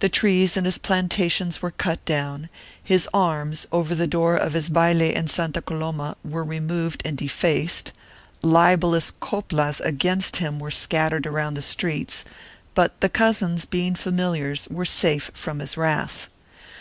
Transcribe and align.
The 0.00 0.08
trees 0.08 0.56
in 0.56 0.64
his 0.64 0.76
plantations 0.76 1.62
were 1.62 1.70
cut 1.70 2.04
down, 2.04 2.48
his 2.82 3.08
arms, 3.14 3.64
over 3.70 3.94
the 3.94 4.08
door 4.08 4.34
of 4.36 4.54
his 4.54 4.68
bayle 4.68 5.00
in 5.00 5.28
Santa 5.28 5.62
Coloma, 5.62 6.16
were 6.24 6.42
removed 6.42 7.00
and 7.04 7.16
defaced, 7.16 7.92
libellous 8.42 9.12
coplas 9.20 9.78
against 9.78 10.38
him 10.38 10.58
were 10.58 10.72
scattered 10.72 11.28
around 11.28 11.54
the 11.54 11.62
streets, 11.62 12.24
but 12.74 13.00
the 13.00 13.08
cousins, 13.08 13.64
being 13.64 13.94
famil 13.94 14.36
iars, 14.36 14.68
were 14.68 14.84
safe 14.84 15.30
from 15.32 15.60
his 15.60 15.76
wrath. 15.76 16.26